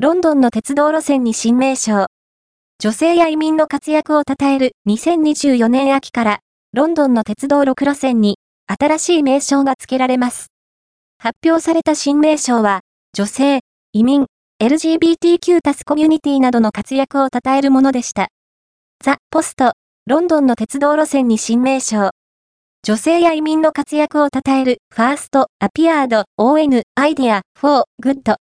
[0.00, 2.06] ロンドンの鉄道路線に新名称。
[2.78, 6.38] 女性や移民の活躍を称える2024年秋から、
[6.72, 8.38] ロンドンの鉄道6路線に
[8.68, 10.52] 新しい名称が付けられます。
[11.18, 12.82] 発表された新名称は、
[13.12, 13.58] 女性、
[13.92, 14.26] 移民、
[14.62, 18.28] LGBTQ タスコミュニティなどの活躍を称えるものでした。
[19.02, 19.72] The post、
[20.06, 22.10] ロンドンの鉄道路線に新名称。
[22.84, 28.36] 女性や移民の活躍を称えるファースト、アピアード、ON、アイデア、フォー、グッド。